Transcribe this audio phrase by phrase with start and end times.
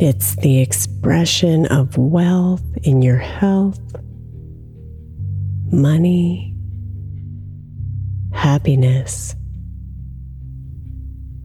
[0.00, 3.80] It's the expression of wealth in your health,
[5.72, 6.54] money,
[8.32, 9.34] happiness,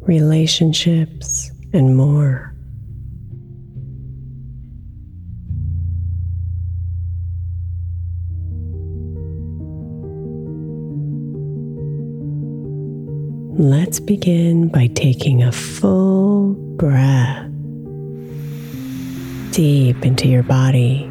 [0.01, 2.53] relationships, and more.
[13.57, 17.52] Let's begin by taking a full breath
[19.53, 21.03] deep into your body.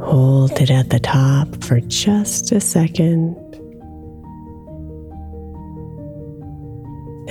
[0.00, 3.34] Hold it at the top for just a second.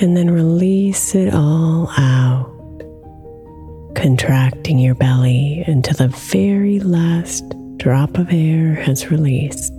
[0.02, 2.52] And then release it all out,
[3.94, 7.42] contracting your belly until the very last
[7.78, 9.72] drop of air has released.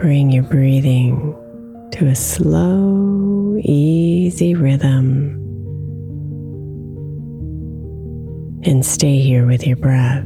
[0.00, 1.36] Bring your breathing
[1.92, 5.34] to a slow, easy rhythm.
[8.64, 10.24] And stay here with your breath.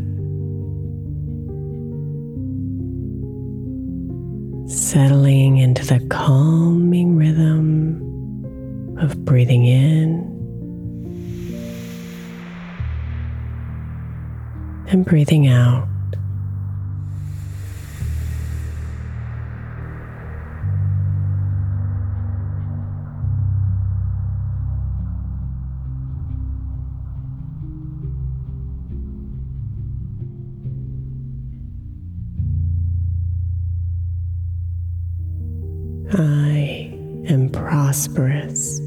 [4.70, 8.00] Settling into the calming rhythm
[8.98, 10.32] of breathing in
[14.88, 15.88] and breathing out.
[37.62, 38.80] prosperous.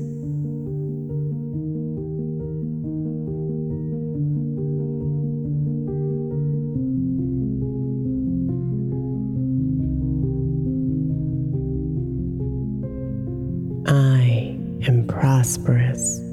[13.88, 14.58] I
[14.88, 16.25] am prosperous.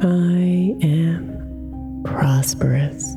[0.00, 3.16] I am prosperous.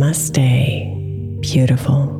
[0.00, 2.19] Namaste, beautiful.